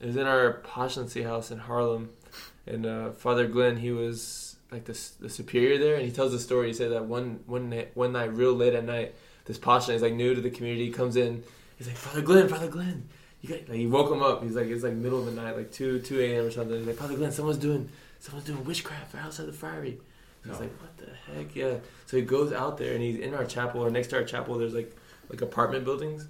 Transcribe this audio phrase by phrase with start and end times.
[0.00, 2.10] it was in our postulancy house in Harlem,
[2.66, 6.38] and uh, Father Glenn he was like the the superior there, and he tells the
[6.38, 6.68] story.
[6.68, 10.02] He said that one one night, one night, real late at night, this postulant is
[10.02, 11.42] like new to the community, comes in.
[11.76, 13.08] He's like Father Glenn, Father Glenn.
[13.40, 14.42] You got, like he woke him up.
[14.42, 16.44] He's like it's like middle of the night, like two two a.m.
[16.46, 16.76] or something.
[16.76, 17.88] He's like Father Glenn, someone's doing
[18.18, 19.98] someone's doing witchcraft outside the friary.
[20.44, 21.54] So He's like, what the heck?
[21.54, 21.74] Yeah.
[22.06, 23.84] So he goes out there and he's in our chapel.
[23.84, 24.96] And next to our chapel, there's like
[25.28, 26.26] like apartment buildings.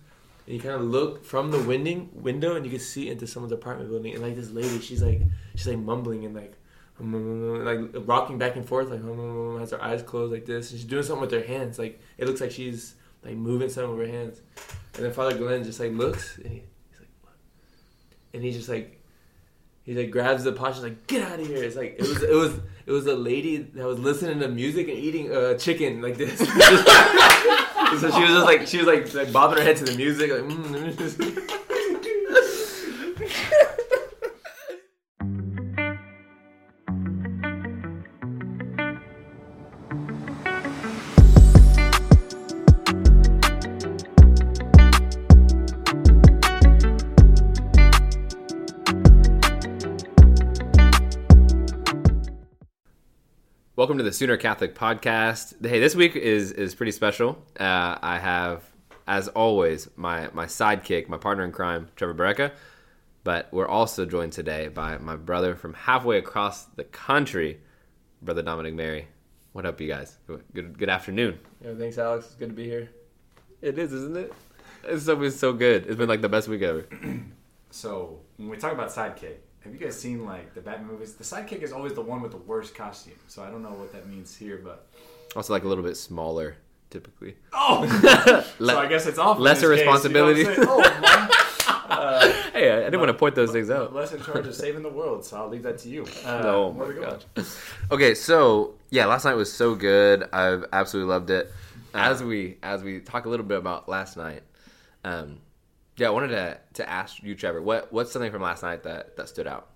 [0.50, 3.52] And you kind of look from the winding window and you can see into someone's
[3.52, 4.14] apartment building.
[4.14, 5.20] And like this lady, she's like
[5.54, 6.54] she's like mumbling and like
[6.98, 9.00] like rocking back and forth, like
[9.60, 10.72] has her eyes closed like this.
[10.72, 11.78] And she's doing something with her hands.
[11.78, 14.40] Like it looks like she's like moving something with her hands.
[14.96, 16.54] And then Father Glenn just like looks and he,
[16.88, 17.34] he's like, what?
[18.34, 19.00] And he just like
[19.84, 20.74] he like grabs the pot.
[20.74, 22.54] She's like, "Get out of here!" It's like it was it was
[22.86, 26.40] it was a lady that was listening to music and eating uh, chicken like this.
[27.98, 30.30] so she was just like she was like, like bobbing her head to the music
[30.30, 30.42] like.
[30.42, 31.56] Mm.
[54.10, 55.64] the Sooner Catholic podcast.
[55.64, 57.38] Hey, this week is is pretty special.
[57.60, 58.64] Uh, I have,
[59.06, 62.50] as always, my my sidekick, my partner in crime, Trevor Barreca.
[63.22, 67.60] But we're also joined today by my brother from halfway across the country,
[68.20, 69.06] brother Dominic Mary.
[69.52, 70.18] What up, you guys?
[70.26, 71.38] Good good afternoon.
[71.64, 72.26] Yeah, thanks, Alex.
[72.26, 72.90] It's good to be here.
[73.62, 74.32] It is, isn't it?
[74.82, 75.86] It's so it's so good.
[75.86, 76.84] It's been like the best week ever.
[77.70, 81.14] so when we talk about sidekick, have you guys seen like the Batman movies?
[81.14, 83.18] The sidekick is always the one with the worst costume.
[83.28, 84.86] So I don't know what that means here, but
[85.36, 86.56] also like a little bit smaller
[86.90, 87.36] typically.
[87.52, 89.38] Oh, Le- so I guess it's off.
[89.38, 90.44] Lesser responsibility.
[90.44, 91.46] Case, you know oh,
[91.88, 93.94] uh, hey, I didn't want to point those things out.
[93.94, 96.04] Less in charge of saving the world, so I'll leave that to you.
[96.24, 97.46] Uh, oh my gosh.
[97.90, 100.28] Okay, so yeah, last night was so good.
[100.32, 101.52] I've absolutely loved it.
[101.92, 104.42] As we as we talk a little bit about last night,
[105.04, 105.38] um,
[106.00, 109.18] yeah, I wanted to to ask you, Trevor, what what's something from last night that
[109.18, 109.68] that stood out?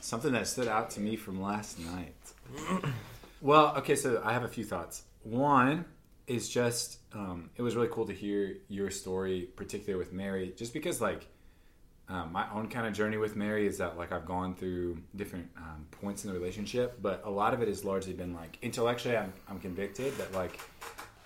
[0.00, 2.14] Something that stood out to me from last night.
[3.40, 5.02] well, okay, so I have a few thoughts.
[5.24, 5.84] One
[6.28, 10.72] is just um, it was really cool to hear your story, particularly with Mary, just
[10.72, 11.26] because like
[12.08, 15.50] um, my own kind of journey with Mary is that like I've gone through different
[15.56, 19.16] um, points in the relationship, but a lot of it has largely been like intellectually
[19.16, 20.60] I'm, I'm convicted that like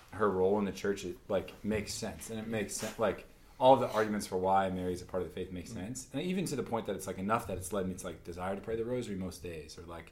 [0.09, 3.27] her role in the church it, like makes sense and it makes sense like
[3.63, 5.79] all the arguments for why Mary is a part of the faith make mm-hmm.
[5.79, 8.05] sense, and even to the point that it's like enough that it's led me to
[8.05, 10.11] like desire to pray the Rosary most days, or like,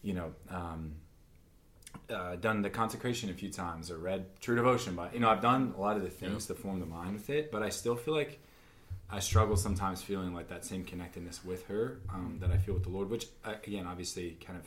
[0.00, 0.94] you know, um,
[2.08, 4.96] uh, done the consecration a few times, or read True Devotion.
[4.96, 6.56] But you know, I've done a lot of the things yeah.
[6.56, 8.40] to form the mind with it, but I still feel like
[9.10, 12.84] I struggle sometimes feeling like that same connectedness with her um, that I feel with
[12.84, 13.10] the Lord.
[13.10, 14.64] Which uh, again, obviously, kind of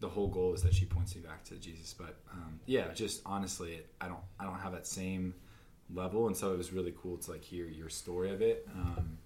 [0.00, 1.94] the whole goal is that she points me back to Jesus.
[1.96, 5.34] But um, yeah, just honestly, I don't I don't have that same
[5.94, 9.18] level, and so it was really cool to like hear your story of it, um,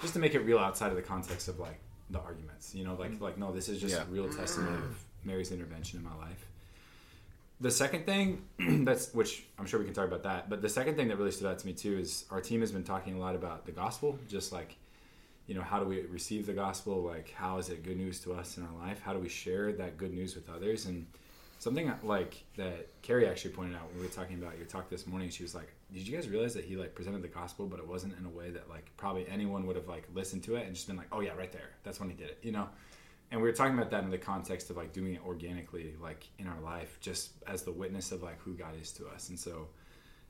[0.00, 1.80] just to make it real outside of the context of like
[2.10, 2.74] the arguments.
[2.74, 4.04] You know, like like no, this is just yeah.
[4.10, 6.46] real testimony of Mary's intervention in my life.
[7.60, 8.44] The second thing
[8.84, 11.30] that's which I'm sure we can talk about that, but the second thing that really
[11.30, 13.72] stood out to me too is our team has been talking a lot about the
[13.72, 14.76] gospel, just like
[15.46, 18.32] you know how do we receive the gospel like how is it good news to
[18.32, 21.04] us in our life how do we share that good news with others and
[21.62, 25.06] something like that Carrie actually pointed out when we were talking about your talk this
[25.06, 25.30] morning.
[25.30, 27.86] She was like, "Did you guys realize that he like presented the gospel, but it
[27.86, 30.74] wasn't in a way that like probably anyone would have like listened to it and
[30.74, 32.68] just been like, oh yeah, right there, that's when he did it,' you know."
[33.30, 36.28] And we were talking about that in the context of like doing it organically, like
[36.38, 39.30] in our life, just as the witness of like who God is to us.
[39.30, 39.68] And so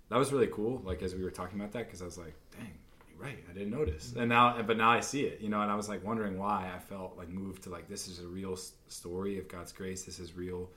[0.09, 0.81] that was really cool.
[0.85, 2.73] Like as we were talking about that, because I was like, "Dang,
[3.09, 5.71] you're right i didn't notice and now but now i see it you know and
[5.71, 8.57] i was like wondering why i felt like moved to like this is a real
[8.89, 10.71] story of god's grace this is real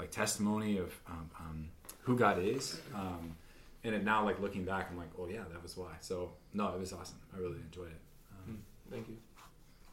[0.00, 1.68] like testimony of um, um,
[2.00, 2.80] who God is.
[2.94, 3.36] Um,
[3.84, 5.92] and it now like looking back, I'm like, oh yeah, that was why.
[6.00, 7.18] So no, it was awesome.
[7.34, 8.00] I really enjoyed it.
[8.32, 9.16] Um, hmm, Thank you.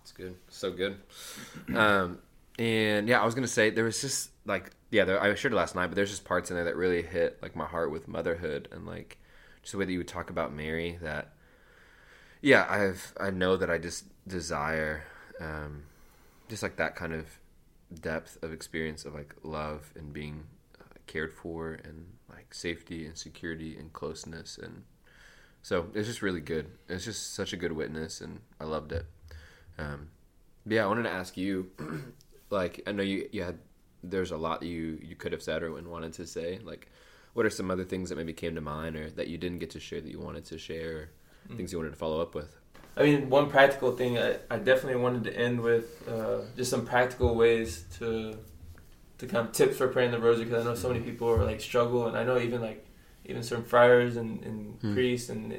[0.01, 0.36] It's good.
[0.50, 0.98] So good.
[1.75, 2.19] Um,
[2.60, 5.57] and yeah, I was gonna say there was just like yeah, there, I shared it
[5.57, 8.07] last night, but there's just parts in there that really hit like my heart with
[8.07, 9.18] motherhood and like
[9.62, 10.98] just the way that you would talk about Mary.
[11.01, 11.34] That
[12.42, 15.04] yeah, I've I know that I just desire
[15.39, 15.84] um,
[16.50, 17.25] just like that kind of
[18.01, 20.44] depth of experience of like love and being
[21.07, 24.83] cared for and like safety and security and closeness and
[25.63, 26.71] so it's just really good.
[26.88, 29.06] It's just such a good witness and i loved it.
[29.77, 30.09] Um,
[30.65, 31.71] yeah i wanted to ask you
[32.50, 33.59] like i know you, you had
[34.04, 36.59] there's a lot you you could have said or wanted to say.
[36.63, 36.89] Like
[37.33, 39.71] what are some other things that maybe came to mind or that you didn't get
[39.71, 41.12] to share that you wanted to share
[41.50, 41.57] mm.
[41.57, 42.56] things you wanted to follow up with?
[42.95, 46.83] I mean, one practical thing I, I definitely wanted to end with uh, just some
[46.83, 48.39] practical ways to
[49.19, 51.44] to kind of tips for praying the rosary because I know so many people are
[51.44, 52.86] like struggle, and I know even like
[53.25, 54.94] even some friars and, and Hmm.
[54.94, 55.54] priests and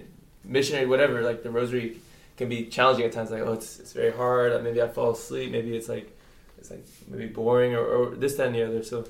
[0.45, 1.99] missionary whatever like the rosary
[2.37, 3.31] can be challenging at times.
[3.31, 4.63] Like oh, it's it's very hard.
[4.63, 5.51] Maybe I fall asleep.
[5.53, 6.11] Maybe it's like
[6.59, 8.83] it's like maybe boring or, or this that and the other.
[8.83, 9.05] So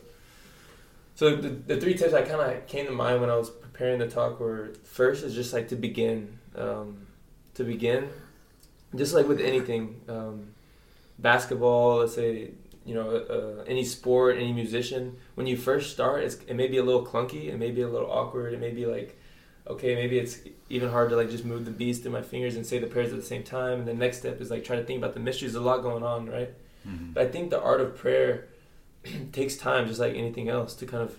[1.15, 3.99] so the, the three tips I kind of came to mind when I was preparing
[3.99, 6.39] the talk were first is just like to begin.
[6.56, 7.06] Um,
[7.55, 8.09] to begin,
[8.94, 10.55] just like with anything, um,
[11.19, 12.53] basketball, let's say,
[12.88, 16.79] you know, uh, any sport, any musician, when you first start, it's, it may be
[16.79, 19.20] a little clunky, it may be a little awkward, it may be like,
[19.67, 20.38] okay, maybe it's
[20.70, 23.11] even hard to like just move the beats through my fingers and say the prayers
[23.12, 23.81] at the same time.
[23.81, 25.52] And the next step is like try to think about the mysteries.
[25.52, 26.50] There's a lot going on, right?
[26.88, 27.12] Mhm.
[27.12, 28.49] But I think the art of prayer
[29.32, 31.19] takes time, just like anything else, to kind of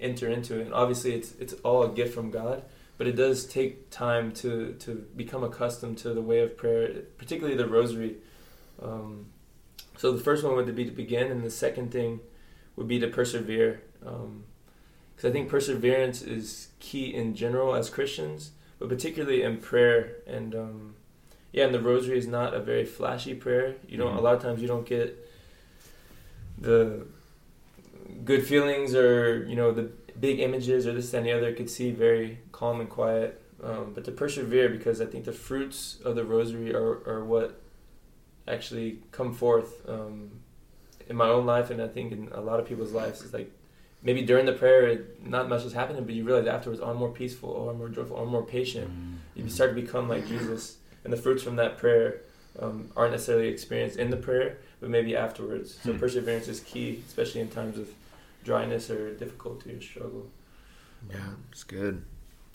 [0.00, 0.62] enter into it.
[0.66, 2.64] And obviously, it's it's all a gift from God,
[2.98, 7.56] but it does take time to to become accustomed to the way of prayer, particularly
[7.56, 8.16] the Rosary.
[8.82, 9.26] Um,
[9.96, 12.20] so the first one would be to begin, and the second thing
[12.76, 18.88] would be to persevere, because I think perseverance is key in general as Christians, but
[18.88, 20.16] particularly in prayer.
[20.26, 20.94] And um,
[21.52, 23.76] yeah, and the Rosary is not a very flashy prayer.
[23.88, 24.14] You don't.
[24.14, 24.18] Mhm.
[24.18, 25.16] A lot of times you don't get
[26.58, 27.06] the
[28.24, 29.90] good feelings or you know the
[30.20, 31.48] big images or this and the other.
[31.48, 33.40] It could see very calm and quiet.
[33.62, 37.58] Um, but to persevere because I think the fruits of the Rosary are, are what
[38.48, 40.30] actually come forth um,
[41.08, 43.22] in my own life and I think in a lot of people's lives.
[43.22, 43.50] It's like
[44.02, 47.10] maybe during the prayer, not much is happening, but you realize afterwards, oh, I'm more
[47.10, 48.88] peaceful, oh, I'm more joyful, oh, I'm more patient.
[48.90, 49.12] Mm-hmm.
[49.44, 52.20] You start to become like Jesus, and the fruits from that prayer
[52.60, 55.78] um, aren't necessarily experienced in the prayer, but maybe afterwards.
[55.82, 55.98] So Hmm.
[55.98, 57.88] perseverance is key, especially in times of
[58.44, 60.26] dryness or difficulty or struggle.
[61.10, 61.18] Yeah,
[61.52, 62.02] it's good.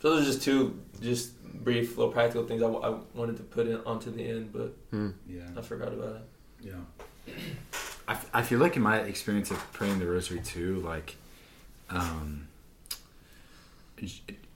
[0.02, 3.44] So those are just two, just brief, little practical things I, w- I wanted to
[3.44, 5.10] put in onto the end, but Hmm.
[5.28, 5.44] Yeah.
[5.56, 6.22] I forgot about it.
[6.64, 7.34] Yeah.
[8.08, 11.16] I, f- I feel like in my experience of praying the rosary too, like,
[11.90, 12.48] um,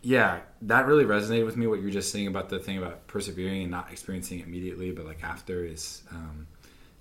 [0.01, 1.67] yeah, that really resonated with me.
[1.67, 4.91] What you were just saying about the thing about persevering and not experiencing it immediately,
[4.91, 6.47] but like after is, um,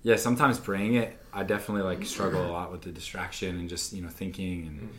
[0.03, 3.93] yeah, sometimes praying it, I definitely like struggle a lot with the distraction and just,
[3.93, 4.89] you know, thinking and,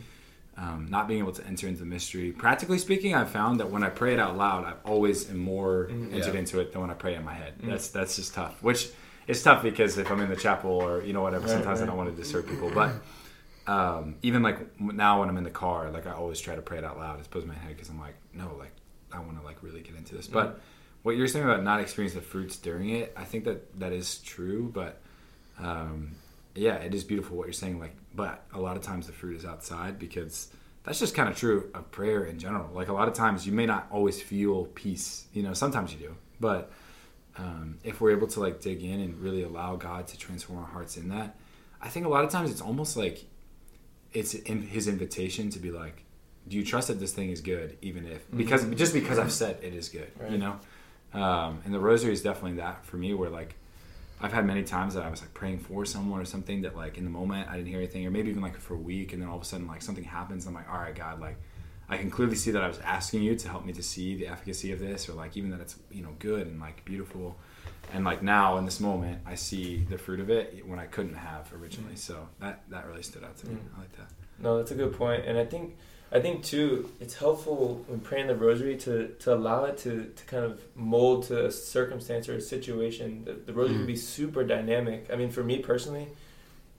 [0.57, 2.31] um, not being able to enter into the mystery.
[2.31, 5.87] Practically speaking, I've found that when I pray it out loud, I've always am more
[5.91, 6.39] Mm, entered yeah.
[6.39, 7.59] into it than when I pray in my head.
[7.61, 7.69] Mm.
[7.69, 8.61] That's that's just tough.
[8.63, 8.89] Which
[9.27, 11.85] it's tough because if I'm in the chapel or you know whatever, Right, sometimes I
[11.85, 12.71] don't want to disturb people.
[12.73, 12.91] But
[13.67, 16.77] um, even like now when I'm in the car, like I always try to pray
[16.77, 18.71] it out loud as opposed to my head because I'm like, no, like
[19.11, 20.27] I want to like really get into this.
[20.27, 20.59] But
[21.03, 24.17] what you're saying about not experiencing the fruits during it, I think that that is
[24.19, 24.71] true.
[24.73, 25.01] But
[25.59, 26.11] um,
[26.57, 27.79] yeah, it is beautiful what you're saying.
[27.79, 30.49] Like, but a lot of times the fruit is outside because
[30.83, 32.69] that's just kind of true of prayer in general.
[32.73, 35.25] Like a lot of times you may not always feel peace.
[35.33, 36.71] You know, sometimes you do, but
[37.37, 40.65] um, if we're able to like dig in and really allow God to transform our
[40.65, 41.35] hearts in that,
[41.81, 43.25] I think a lot of times it's almost like
[44.13, 46.03] it's in His invitation to be like,
[46.47, 48.75] "Do you trust that this thing is good, even if because Mhm.
[48.77, 50.59] just because I've said it is good, you know?"
[51.13, 53.55] Um, and the Rosary is definitely that for me, where like
[54.19, 56.97] I've had many times that I was like praying for someone or something that like
[56.97, 59.21] in the moment I didn't hear anything, or maybe even like for a week, and
[59.21, 60.47] then all of a sudden like something happens.
[60.47, 61.37] I'm like, all right, God, like
[61.89, 64.27] I can clearly see that I was asking you to help me to see the
[64.27, 67.37] efficacy of this, or like even that it's you know good and like beautiful,
[67.93, 71.15] and like now in this moment I see the fruit of it when I couldn't
[71.15, 71.95] have originally.
[71.95, 73.55] So that that really stood out to me.
[73.55, 73.77] Mm.
[73.77, 74.07] I like that.
[74.39, 75.77] No, that's a good point, and I think
[76.11, 80.25] I think too it's helpful when praying the rosary to, to allow it to, to
[80.25, 83.25] kind of mold to a circumstance or a situation.
[83.25, 83.79] The, the rosary Mm.
[83.79, 85.07] can be super dynamic.
[85.11, 86.07] I mean, for me personally,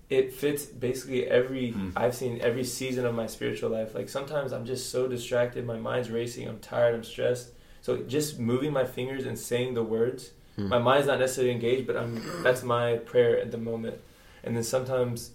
[0.09, 1.93] it fits basically every Mm.
[1.95, 3.95] I've seen every season of my spiritual life.
[3.95, 7.51] Like sometimes I'm just so distracted, my mind's racing, I'm tired, I'm stressed.
[7.83, 10.69] So just moving my fingers and saying the words, Hmm.
[10.69, 13.97] my mind's not necessarily engaged, but I'm that's my prayer at the moment.
[14.43, 15.33] And then sometimes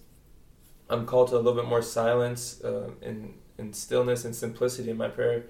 [0.90, 4.96] I'm called to a little bit more silence uh, and and stillness and simplicity in
[4.96, 5.44] my prayer.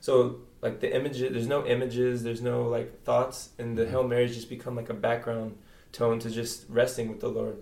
[0.00, 3.90] So like the images, there's no images, there's no like thoughts, and the mm-hmm.
[3.90, 5.56] Hail Marys just become like a background
[5.92, 7.58] tone to just resting with the Lord.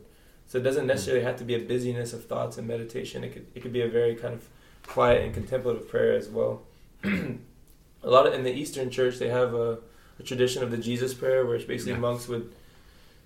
[0.47, 0.89] So it doesn't mm-hmm.
[0.89, 3.25] necessarily have to be a busyness of thoughts and meditation.
[3.25, 4.49] It could it could be a very kind of
[4.87, 6.63] quiet and contemplative prayer as well.
[7.05, 9.79] a lot of in the Eastern Church they have a,
[10.19, 11.99] a tradition of the Jesus prayer, where it's basically Yeah.
[11.99, 12.53] monks would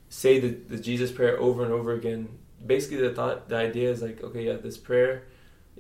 [0.08, 2.28] say the, the Jesus prayer over and over again.
[2.64, 5.24] Basically, the thought, the idea is like, okay, yeah, this prayer,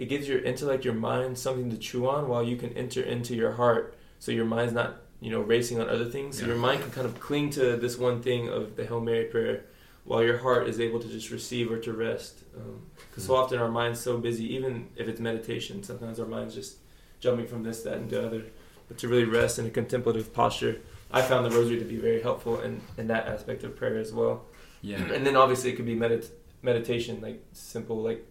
[0.02, 3.36] it gives your intellect, your mind something to chew on, while you can enter into
[3.36, 6.38] your heart, so your mind's not, you know, racing on other things.
[6.38, 6.48] So Yeah.
[6.48, 9.64] your mind can kind of cling to this one thing of the Hail Mary prayer,
[10.04, 12.40] while your heart is able to just receive or to rest.
[12.56, 13.42] Um, because so hmm.
[13.42, 16.78] often our mind's so busy, even if it's meditation, sometimes our mind's just
[17.20, 18.42] jumping from this, that, and the other.
[18.88, 20.80] But to really rest in a contemplative posture,
[21.12, 24.12] I found the rosary to be very helpful in, in that aspect of prayer as
[24.12, 24.46] well.
[24.80, 24.96] Yeah.
[24.96, 26.30] And then obviously it could be medit-
[26.60, 28.26] meditation, like simple, like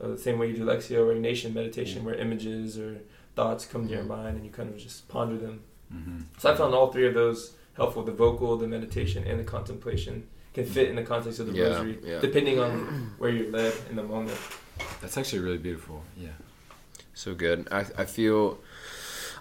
[0.00, 2.98] uh, the same way you do Lectio or Ignatian meditation, where images or
[3.34, 5.62] thoughts come to your mind and you kind of just ponder them.
[5.92, 6.18] Mm-hmm.
[6.38, 10.26] So I found all three of those helpful: the vocal, the meditation, and the contemplation
[10.54, 12.20] can fit in the context of the Yeah, rosary, yeah.
[12.20, 14.38] depending on where you're led in the moment.
[15.00, 16.02] That's actually really beautiful.
[16.16, 16.30] Yeah.
[17.14, 17.68] So good.
[17.70, 18.58] I I feel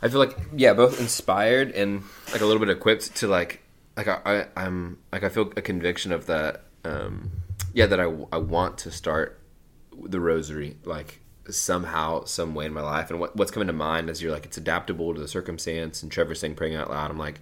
[0.01, 3.61] I feel like yeah, both inspired and like a little bit equipped to like
[3.97, 7.31] like I, I I'm like I feel a conviction of that um
[7.73, 9.39] yeah that I I want to start
[10.03, 14.09] the rosary like somehow some way in my life and what what's coming to mind
[14.09, 17.19] is you're like it's adaptable to the circumstance and Trevor saying praying out loud I'm
[17.19, 17.41] like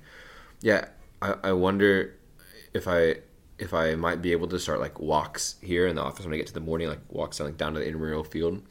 [0.62, 0.86] yeah
[1.22, 2.16] I, I wonder
[2.74, 3.18] if I
[3.60, 6.38] if I might be able to start like walks here in the office when I
[6.38, 8.62] get to the morning like walks down, like down to the intramural field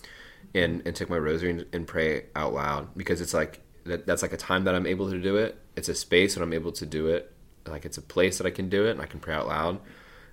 [0.55, 4.23] and and take my rosary and, and pray out loud because it's like that, that's
[4.23, 5.59] like a time that I'm able to do it.
[5.77, 7.33] It's a space that I'm able to do it.
[7.67, 9.81] Like it's a place that I can do it and I can pray out loud.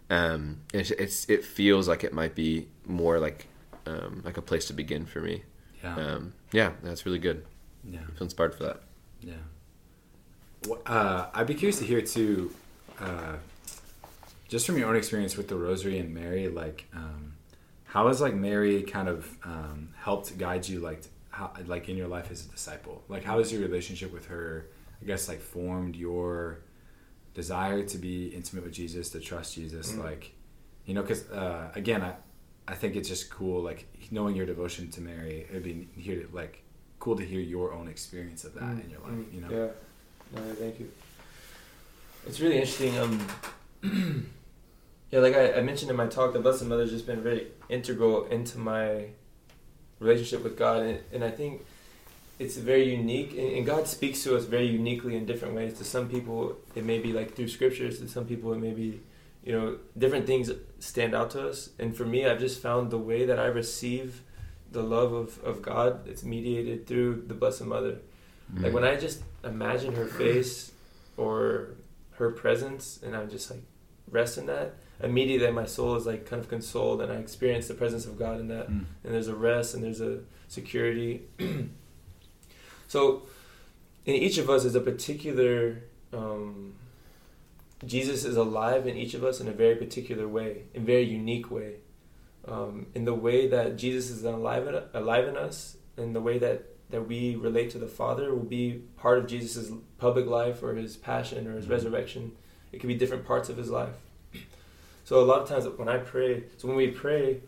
[0.09, 3.47] Um, it's, it's it feels like it might be more like
[3.85, 5.43] um, like a place to begin for me.
[5.83, 5.95] Yeah.
[5.95, 7.45] Um, yeah, that's really good.
[7.85, 7.99] yeah.
[8.07, 8.81] I feel inspired for that.
[9.21, 9.33] Yeah.
[10.67, 12.51] Wh- Uh, I'd be curious to hear too,
[12.99, 13.37] uh,
[14.49, 17.33] just from your own experience with the Rosary and Mary, like, um,
[17.85, 22.07] how has like Mary kind of um, helped guide you, like, how, like in your
[22.07, 23.03] life as a disciple?
[23.07, 24.67] Like, how has your relationship with her,
[25.01, 26.59] I guess, like, formed your
[27.33, 30.03] desire to be intimate with Jesus, to trust Jesus, Mm.
[30.03, 30.33] like,
[30.85, 32.13] you know, because uh, again, I,
[32.69, 35.45] I think it's just cool, like knowing your devotion to Mary.
[35.49, 36.61] It'd be here, like,
[36.99, 39.11] cool to hear your own experience of that Mm, in your life.
[39.11, 39.49] mm, You know.
[39.49, 40.39] Yeah.
[40.39, 40.91] No, thank you.
[42.27, 42.97] It's really interesting.
[42.99, 43.27] Um,
[45.11, 48.25] yeah, like I, I mentioned in my talk, the Blessed Mother's just been very integral
[48.25, 49.05] into my
[49.99, 51.65] relationship with God, and, and I think
[52.37, 53.31] it's very unique.
[53.31, 55.73] And, and God speaks to us very uniquely in different ways.
[55.79, 57.99] To some people, it may be like through scriptures.
[57.99, 58.99] To some people, it may be,
[59.43, 61.69] you know, different things stand out to us.
[61.79, 64.21] And for me, I've just found the way that I receive
[64.71, 66.07] the love of, of God.
[66.07, 67.99] It's mediated through the Blessed Mother.
[68.55, 70.71] Like when I just imagine her face
[71.17, 71.75] or
[72.13, 73.61] her presence and i'm just like
[74.11, 77.75] rest in that, immediately my soul is like kind of consoled and I experience the
[77.75, 78.69] presence of God in that.
[78.69, 78.85] Mm.
[79.03, 81.21] And there's a rest and there's a security.
[82.87, 83.23] so
[84.05, 86.73] in each of us is a particular um,
[87.85, 91.03] Jesus is alive in each of us in a very particular way, in a very
[91.03, 91.75] unique way.
[92.47, 96.37] Um, in the way that Jesus is alive in, alive in us, in the way
[96.39, 99.69] that that we relate to the Father will be part of Jesus'
[99.99, 101.69] public life or his passion or his Mhm.
[101.71, 102.31] resurrection.
[102.71, 103.95] It could be different parts of his life.
[105.05, 107.41] So a lot of times when I pray, so when we pray,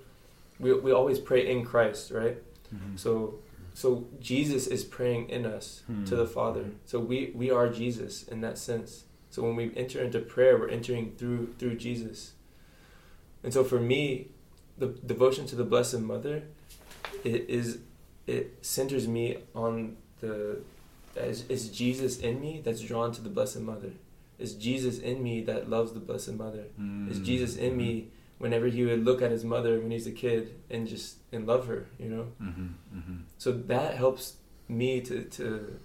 [0.60, 2.38] we, we always pray in Christ, right?
[2.74, 2.98] Mhm.
[3.00, 3.40] So
[3.74, 6.04] so Jesus is praying in us Hmm.
[6.06, 6.66] to the Father.
[6.86, 9.06] So we, we are Jesus in that sense.
[9.32, 12.34] So when we enter into prayer, we're entering through through Jesus.
[13.44, 14.28] And so for me,
[14.78, 16.44] the devotion to the Blessed Mother,
[17.24, 17.80] it is
[18.28, 20.62] it centers me on the
[21.16, 23.92] is, is Jesus in me that's drawn to the Blessed Mother.
[24.38, 26.66] Is Jesus in me that loves the Blessed Mother?
[27.10, 27.26] Is Mm.
[27.26, 30.88] Jesus in me whenever he would look at his mother when he's a kid and
[30.88, 32.28] just and love her, you know?
[32.42, 32.70] Mhm.
[32.96, 33.18] Mhm.
[33.38, 35.80] So that helps me to to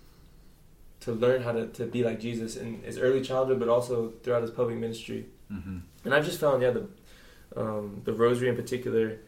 [1.06, 4.42] to learn how to, to be like Jesus in his early childhood, but also throughout
[4.42, 5.26] his public ministry.
[5.50, 5.80] Mhm.
[6.04, 6.86] And I've just found, yeah, the
[7.56, 9.18] um, the rosary in particular,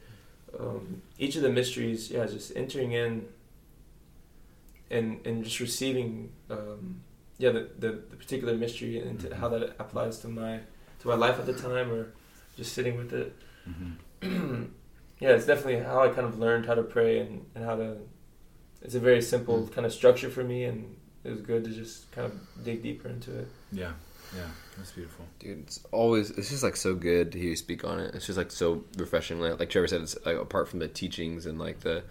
[0.58, 3.26] um, each of the mysteries, yeah, just entering in
[4.90, 7.00] and and just receiving, um,
[7.38, 9.32] yeah, the, the, the particular mystery and to Mhm.
[9.34, 10.60] how that applies to my
[11.00, 12.12] to my life at the time, or
[12.56, 13.32] just sitting with it.
[13.70, 14.70] Mhm.
[15.20, 17.96] yeah, it's definitely how I kind of learned how to pray and, and how to.
[18.82, 19.72] It's a very simple Mm.
[19.72, 23.08] kind of structure for me, and it was good to just kind of dig deeper
[23.08, 23.48] into it.
[23.72, 23.92] Yeah.
[24.36, 24.46] Yeah.
[24.76, 25.24] That's beautiful.
[25.38, 28.14] Dude, it's always it's just like so good to hear you speak on it.
[28.14, 29.40] It's just like so refreshing.
[29.40, 32.02] Like, like Trevor said, it's like apart from the teachings and like the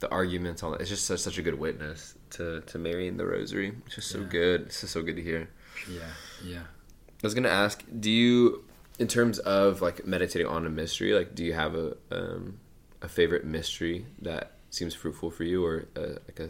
[0.00, 3.18] the arguments on it, it's just such, such a good witness to to Mary and
[3.20, 3.72] the Rosary.
[3.86, 4.26] It's just so Yeah.
[4.26, 4.60] good.
[4.62, 5.48] It's just so good to hear.
[5.90, 6.00] Yeah.
[6.44, 6.62] Yeah.
[6.62, 8.64] I was gonna ask, do you,
[8.98, 12.58] in terms of like meditating on a mystery, like do you have a um,
[13.02, 16.48] a favorite mystery that seems fruitful for you, or uh, like a,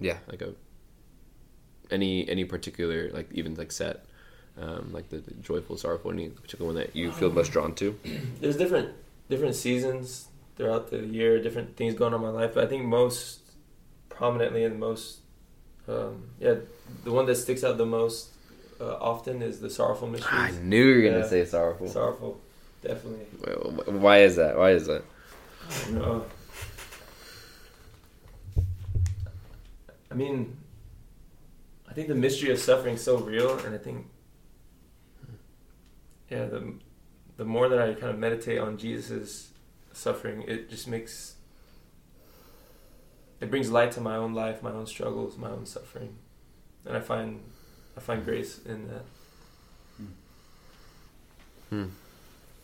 [0.00, 0.54] yeah, like a
[1.90, 4.04] any any particular like even like set,
[4.60, 7.98] um, like the, the joyful, sorrowful, any particular one that you feel most drawn to?
[8.40, 8.90] There's different
[9.28, 12.54] different seasons throughout the year, different things going on in my life.
[12.54, 13.40] But I think most
[14.08, 15.18] prominently and most,
[15.88, 16.54] um, yeah,
[17.02, 18.28] the one that sticks out the most
[18.80, 20.38] uh, often is the sorrowful mystery.
[20.38, 21.28] I knew you were gonna Yeah.
[21.28, 21.88] say sorrowful.
[21.88, 22.40] Sorrowful,
[22.82, 23.26] definitely.
[23.44, 24.56] Wh- wh- Why is that?
[24.56, 25.02] Why is that?
[25.90, 26.24] No.
[30.10, 30.56] I mean,
[31.94, 34.06] I I think the mystery of suffering is so real, and I think,
[36.28, 36.74] yeah, the
[37.36, 39.50] the more that I kind of meditate on Jesus'
[39.92, 41.36] suffering, it just makes
[43.40, 46.16] it brings light to my own life, my own struggles, my own suffering,
[46.84, 47.40] and I find
[47.96, 49.04] I find grace in that.
[51.70, 51.84] Hmm.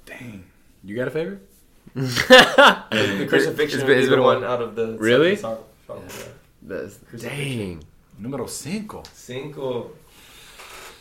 [0.07, 0.45] Dang.
[0.83, 1.47] You got a favorite?
[1.95, 5.37] The crucifixion It's would been- be it's been a one out of the Really?
[5.37, 6.25] seven song- yeah.
[6.63, 7.83] That's, dang.
[8.21, 9.03] Numero cinco.
[9.13, 9.93] Cinco.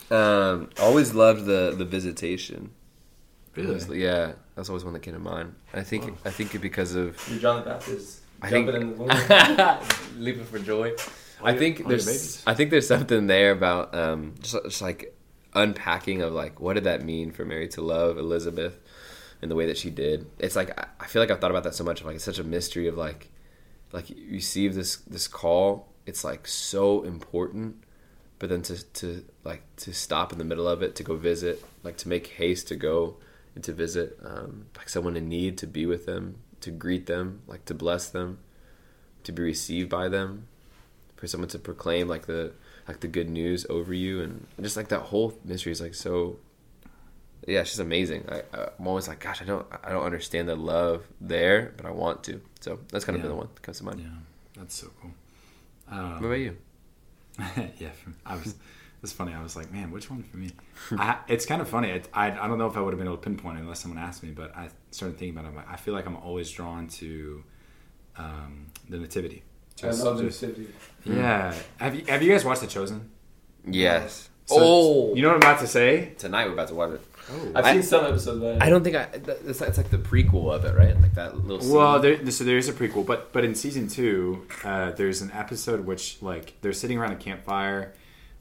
[0.09, 2.71] Um, always loved the the visitation.
[3.55, 3.75] Really?
[3.75, 5.55] It yeah, that's always one that came to mind.
[5.73, 6.13] I think Wow.
[6.25, 8.21] I think it because of You're John the Baptist.
[8.41, 9.79] I jumping think- in the womb.
[10.23, 10.91] leaping for joy.
[11.41, 12.41] All I your- think your there's.
[12.47, 15.13] I think there's something there about um just, just like
[15.53, 18.77] unpacking of like what did that mean for Mary to love Elizabeth
[19.41, 20.25] in the way that she did.
[20.39, 22.03] It's like I, I feel like I've thought about that so much.
[22.03, 23.29] Like it's such a mystery of like
[23.91, 25.88] like you receive this this call.
[26.09, 27.69] It's like so important,
[28.39, 29.07] but then to to
[29.43, 32.67] like to stop in the middle of it to go visit, like to make haste
[32.69, 33.15] to go
[33.55, 36.23] and to visit um, like someone in need to be with them,
[36.61, 38.39] to greet them, like to bless them,
[39.25, 40.47] to be received by them
[41.17, 42.53] for someone to proclaim like the
[42.87, 46.37] like the good news over you and just like that whole mystery is like so
[47.47, 48.41] yeah it's just amazing I,
[48.79, 52.23] i'm always like gosh i don't i don't understand the love there but i want
[52.27, 53.27] to so that's kind of Yeah.
[53.27, 54.17] been the one that comes to mind Yeah,
[54.57, 55.11] that's so cool.
[55.89, 56.57] What Um, about you
[57.77, 58.55] yeah, for- I was.
[59.01, 59.33] It's funny.
[59.33, 60.51] I was like, man, which one for me?
[60.91, 61.93] I, it's kind of funny.
[61.93, 63.79] I, I, I don't know if I would have been able to pinpoint it unless
[63.79, 65.49] someone asked me, but I started thinking about it.
[65.51, 67.41] I'm like, I feel like I'm always drawn to
[68.17, 69.43] um, the Nativity.
[69.81, 70.67] I love the just- city.
[71.05, 71.55] Yeah.
[71.77, 73.09] Have you Have you guys watched The Chosen?
[73.65, 76.13] yes So- oh You know what I'm about to say?
[76.17, 77.01] tonight we're about to watch it
[77.31, 77.51] Oh.
[77.55, 80.53] I've I- seen some episodes, but i don't think i it's, it's like the prequel
[80.53, 81.73] of it right like that little scene.
[81.75, 85.31] Well, there, so there is a prequel, but but in season two, uh, there's an
[85.31, 87.93] episode which like they're sitting around a campfire,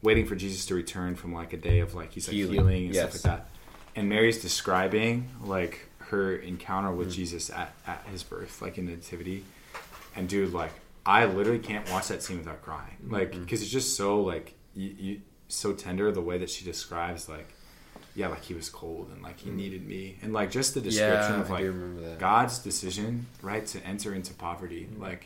[0.03, 2.55] waiting for Jesus to return from like a day of like he's like Healing.
[2.55, 3.11] healing, and Yes.
[3.21, 3.51] stuff like that,
[3.97, 6.97] and Mary's describing like her encounter Mm.
[6.97, 9.45] with Jesus at, at his birth, like in the nativity,
[10.17, 10.73] and dude, like
[11.05, 13.13] I literally can't watch that scene without crying, Mm-hmm.
[13.15, 17.29] like because it's just so like you, you so tender the way that she describes
[17.29, 17.49] like.
[18.19, 21.35] Yeah, like he was cold and like he needed me, and like just the description
[21.37, 25.03] yeah of like do remember that God's decision, right, to enter into poverty, Mm-hmm.
[25.09, 25.23] like,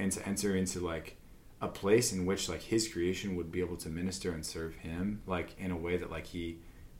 [0.00, 1.16] and to enter into like
[1.62, 5.04] a place in which like His creation would be able to minister and serve Him,
[5.26, 6.44] like in a way that like He,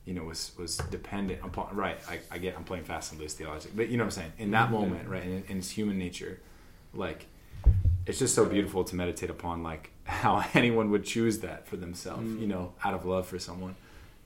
[0.05, 1.75] you know, was was dependent upon.
[1.75, 4.21] Right, I, I get I'm playing fast and loose theology, but you know what I'm
[4.21, 4.33] saying.
[4.39, 4.73] In that Mm-hmm.
[4.79, 6.39] moment, right, in, in His human nature,
[6.95, 7.21] like,
[8.07, 9.91] it's just so beautiful to meditate upon, like
[10.23, 12.39] how anyone would choose that for themselves, Mm.
[12.41, 13.75] you know, out of love for someone.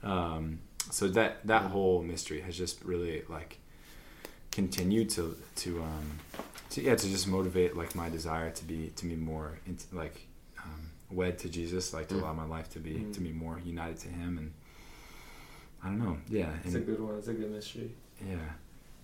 [0.02, 3.58] Um, so that that whole mystery has just really like
[4.50, 6.18] continued to to um
[6.70, 10.26] to yeah to just motivate like my desire to be to be more into, like
[10.62, 12.22] um, wed to Jesus like to Mm.
[12.22, 13.12] allow my life to be Mm.
[13.14, 14.52] to be more united to him and
[15.82, 17.16] I don't know yeah it's a good one.
[17.18, 17.90] It's a good mystery.
[18.26, 18.36] yeah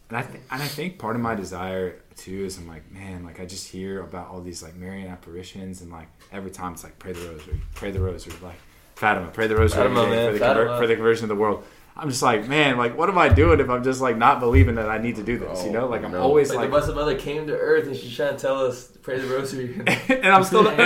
[0.08, 3.24] and I th- and I think part of my desire too is I'm like man
[3.24, 6.84] like I just hear about all these like Marian apparitions and like every time it's
[6.84, 8.58] like pray the rosary pray the rosary like
[8.96, 11.64] Fatima pray the rosary Fatima, man, for, the conver- for the conversion of the world
[11.96, 14.74] I'm just like man like what am I doing if I'm just like not believing
[14.74, 16.20] that I need to do this you know like I'm no.
[16.20, 18.88] always Like, like the Blessed Mother came to Earth and she's trying to tell us
[19.02, 19.74] pray the Rosary.
[20.08, 20.80] and I'm still and,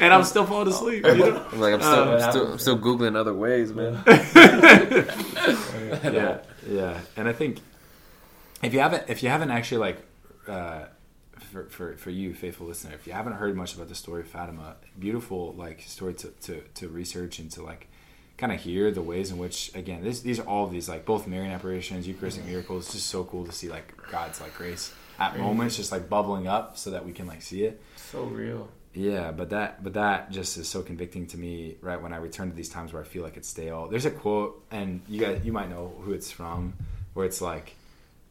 [0.00, 1.04] and I'm still falling asleep.
[1.06, 1.46] You know?
[1.52, 4.02] i'm like i'm still, Um, I'm, still I'm still googling other ways man
[6.04, 7.00] yeah, yeah.
[7.16, 7.58] And I think
[8.62, 9.98] if you haven't if you haven't actually like
[10.48, 10.86] uh,
[11.52, 14.28] for, for for you faithful listener, if you haven't heard much about the story of
[14.28, 17.88] Fatima, beautiful like story to to, to research and to like
[18.42, 21.28] kind of hear the ways in which again this, these are all these like both
[21.28, 22.86] Marian apparitions, Eucharistic miracles.
[22.86, 26.48] It's just so cool to see like God's like grace at moments just like bubbling
[26.48, 27.80] up so that we can like see it.
[27.96, 28.68] so real.
[28.94, 31.76] Yeah, but that but that just is so convicting to me.
[31.80, 33.86] Right when I return to these times where I feel like it's stale.
[33.88, 36.74] There's a quote, and you guys you might know who it's from,
[37.14, 37.76] where it's like,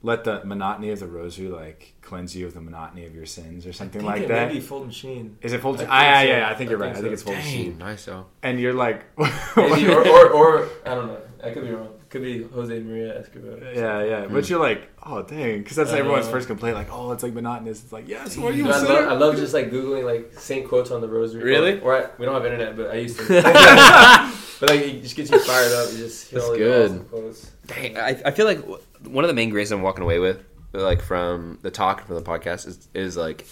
[0.03, 3.65] "Let the monotony of the rosary like cleanse you of the monotony of your sins,"
[3.67, 4.47] or something like that.
[4.49, 5.37] Maybe Fulton Sheen.
[5.41, 5.73] Is it full?
[5.75, 6.87] I think Ah, yeah, yeah, I think I you're right.
[6.93, 7.77] think I think it's full Dang, sheet.
[7.77, 9.05] nice though And you're like,
[9.57, 11.17] Maybe, or, or, or, I don't know.
[11.43, 11.89] I could be wrong.
[12.09, 13.57] Could be Jose Maria Escobar.
[13.73, 14.27] yeah, yeah.
[14.29, 16.31] But you're like, oh dang, because that's I everyone's know.
[16.33, 16.75] first complaint.
[16.75, 17.81] Like, oh, it's like monotonous.
[17.83, 20.03] It's like, yes, what are you Dude, a I, love, I love just like googling
[20.03, 21.41] like saint quotes on the rosary.
[21.43, 21.79] Really?
[21.79, 23.23] Or, or I, we don't have internet, but I used to.
[24.61, 25.91] but like it just gets you fired up.
[25.91, 26.91] You just hear That's all good.
[26.91, 27.51] awesome quotes.
[27.65, 28.59] Dang, I, I feel like
[29.03, 32.15] one of the main graces I'm walking away with, like from the talk and from
[32.15, 33.47] the podcast, is, is like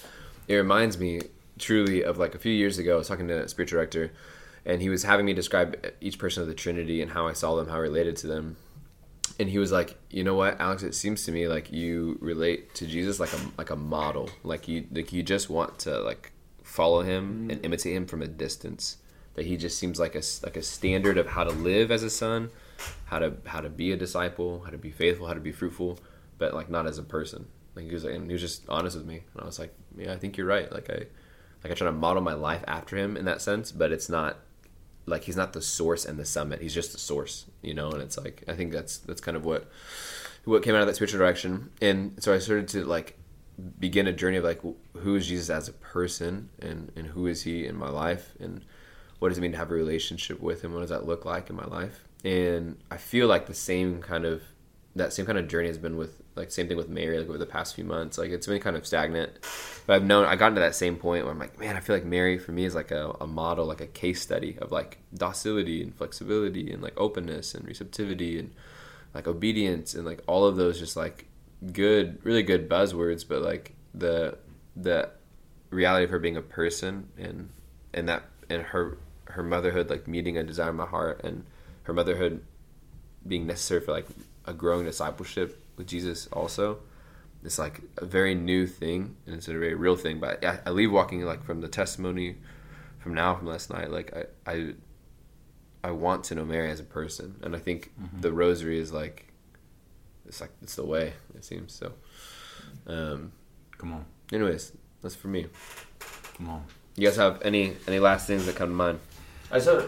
[0.48, 1.22] it reminds me
[1.58, 2.94] truly of like a few years ago.
[2.94, 4.12] I was talking to a spiritual director,
[4.66, 7.56] and he was having me describe each person of the Trinity and how I saw
[7.56, 8.58] them, how I related to them.
[9.40, 10.84] And he was like, "You know what, Alex?
[10.84, 14.30] It seems to me like you relate to Jesus like a like a model.
[14.44, 17.66] Like you like you just want to like follow him and mm.
[17.66, 18.98] imitate him from a distance.
[19.40, 22.10] That he just seems like a like a standard of how to live as a
[22.10, 22.50] son,
[23.06, 25.98] how to how to be a disciple, how to be faithful, how to be fruitful,
[26.38, 27.48] but like not as a person.
[27.74, 30.12] Like he was, and he was just honest with me, and I was like, yeah,
[30.12, 30.70] I think you're right.
[30.70, 31.06] Like I,
[31.64, 34.40] like I try to model my life after him in that sense, but it's not
[35.06, 36.62] like he's not the source and the summit.
[36.62, 37.92] He's just the source, you know.
[37.92, 39.70] And it's like I think that's that's kind of what
[40.44, 41.70] what came out of that spiritual direction.
[41.82, 43.18] And so I started to like
[43.80, 44.60] begin a journey of like
[44.98, 48.66] who is Jesus as a person and and who is he in my life and
[49.20, 50.74] what does it mean to have a relationship with him?
[50.74, 52.06] What does that look like in my life?
[52.24, 54.42] And I feel like the same kind of
[54.96, 57.38] that same kind of journey has been with like same thing with Mary like over
[57.38, 58.18] the past few months.
[58.18, 59.32] Like it's been kind of stagnant,
[59.86, 61.96] but I've known I gotten to that same point where I'm like, man, I feel
[61.96, 64.98] like Mary for me is like a, a model, like a case study of like
[65.14, 68.52] docility and flexibility and like openness and receptivity and
[69.14, 71.28] like obedience and like all of those just like
[71.72, 74.38] good, really good buzzwords, but like the
[74.76, 75.10] the
[75.70, 77.50] reality of her being a person and
[77.94, 78.98] and that and her
[79.30, 81.46] her motherhood like meeting a desire in my heart and
[81.84, 82.44] her motherhood
[83.28, 84.08] being necessary for like
[84.46, 86.80] a growing discipleship with Jesus also.
[87.44, 90.20] It's like a very new thing and it's a very real thing.
[90.20, 92.38] But I, I leave walking like from the testimony
[93.00, 93.90] from now from last night.
[93.90, 94.14] Like
[94.46, 94.74] I, I,
[95.84, 98.22] I want to know Mary as a person, and I think mm-hmm.
[98.22, 99.32] the Rosary is like,
[100.28, 101.74] it's like it's the way it seems.
[101.74, 101.94] So,
[102.86, 103.32] um,
[103.78, 104.06] come on.
[104.32, 105.48] Anyways, that's for me.
[106.36, 106.66] Come on.
[106.96, 109.00] You guys have any any last things that come to mind?
[109.52, 109.82] I saw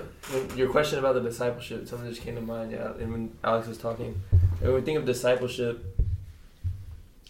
[0.56, 1.88] your question about the discipleship.
[1.88, 2.72] Something just came to mind.
[2.72, 4.20] Yeah, and when Alex was talking,
[4.60, 5.86] when we think of discipleship,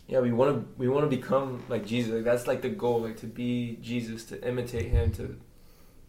[0.08, 2.14] yeah, we want to we want to become like Jesus.
[2.14, 5.12] Like that's like the goal, like to be Jesus, to imitate Him.
[5.14, 5.38] To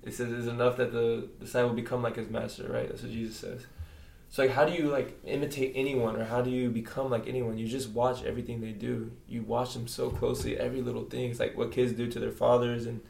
[0.05, 2.89] it says it's enough that the disciple become like his master, right?
[2.89, 3.67] That's what Jesus says.
[4.31, 7.59] So like, how do you like imitate anyone, or how do you become like anyone?
[7.59, 9.13] You just watch everything they do.
[9.29, 11.31] You watch them so closely, every little thing.
[11.31, 13.01] It's like what kids do to their fathers and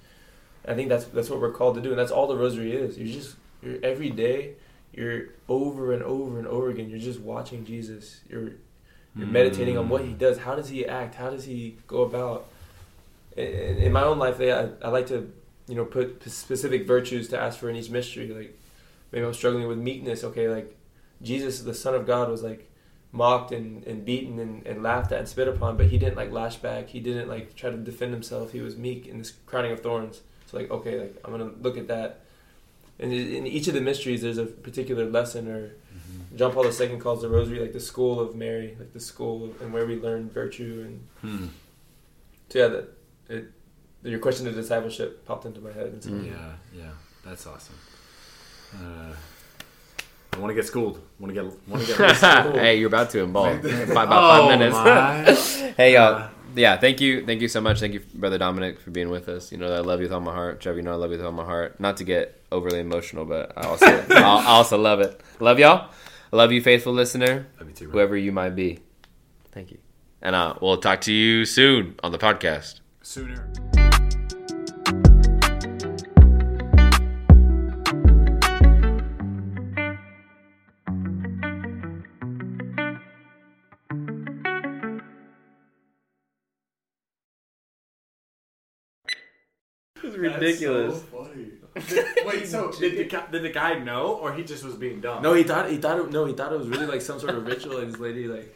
[0.66, 2.98] I think that's that's what we're called to do, and that's all the rosary is.
[2.98, 4.54] You're just you're every day,
[4.92, 6.88] you're over and over and over again.
[6.88, 8.20] You're just watching Jesus.
[8.28, 8.52] You're
[9.14, 9.32] you're mm.
[9.32, 10.38] meditating on what he does.
[10.38, 11.14] How does he act?
[11.14, 12.48] How does he go about?
[13.36, 15.32] In, in my own life, I, I like to
[15.66, 18.28] you know put specific virtues to ask for in each mystery.
[18.28, 18.58] Like
[19.10, 20.22] maybe I'm struggling with meekness.
[20.22, 20.76] Okay, like
[21.22, 22.70] Jesus, the Son of God, was like
[23.12, 26.32] mocked and, and beaten and, and laughed at and spit upon, but he didn't like
[26.32, 26.88] lash back.
[26.88, 28.52] He didn't like try to defend himself.
[28.52, 30.22] He was meek in this crowning of thorns.
[30.52, 32.20] So like, okay, like I'm gonna look at that.
[32.98, 36.36] And in each of the mysteries, there's a particular lesson, or mm-hmm.
[36.36, 39.60] John Paul II calls the Rosary like the school of Mary, like the school of,
[39.62, 40.84] and where we learn virtue.
[40.86, 41.46] And hmm.
[42.50, 42.88] so yeah, that
[43.28, 43.52] it,
[44.02, 45.86] your question of discipleship popped into my head.
[45.86, 46.26] And so, mm.
[46.26, 46.90] Yeah, yeah,
[47.24, 47.76] that's awesome.
[48.74, 49.14] Uh,
[50.34, 51.00] I want to get schooled.
[51.18, 52.54] Want to get want to get.
[52.54, 53.60] hey, you're about to embalm.
[53.62, 55.56] By about oh, five minutes.
[55.76, 56.14] hey, y'all.
[56.14, 57.80] Uh, yeah, thank you, thank you so much.
[57.80, 59.52] Thank you, brother Dominic, for being with us.
[59.52, 60.60] You know, I love you with all my heart.
[60.60, 61.78] Trevor, you know, I love you with all my heart.
[61.80, 65.20] Not to get overly emotional, but I also, I also love it.
[65.40, 65.90] Love y'all.
[66.32, 67.46] I love you, faithful listener.
[67.58, 68.80] Love you too, whoever you might be.
[69.52, 69.78] Thank you,
[70.20, 72.80] and uh, we'll talk to you soon on the podcast.
[73.02, 73.71] Sooner.
[90.42, 91.00] Ridiculous.
[91.00, 91.28] So
[92.26, 95.22] Wait, so did the, guy, did the guy know, or he just was being dumb?
[95.22, 97.34] No, he thought he thought it, no, he thought it was really like some sort
[97.34, 97.78] of ritual.
[97.78, 98.54] And his lady like,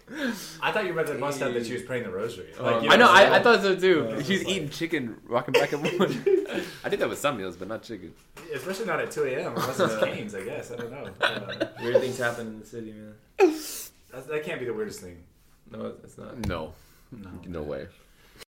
[0.60, 2.52] I thought you meant the must have that she was praying the rosary.
[2.58, 4.06] Oh, like, I know, I, I, thought so too.
[4.06, 6.28] Uh, She's eating chicken, rocking back and forth.
[6.84, 8.12] I did that with some meals, but not chicken.
[8.52, 9.54] Especially not at two a.m.
[9.56, 10.34] unless it's Cane's.
[10.34, 11.08] I guess I don't know.
[11.18, 13.14] Uh, Weird things happen in the city, man.
[14.28, 15.22] that can't be the weirdest thing.
[15.70, 16.36] No, it's not.
[16.46, 16.74] No,
[17.10, 17.86] no, no way.